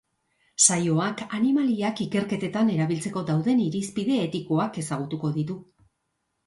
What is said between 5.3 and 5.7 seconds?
ditu.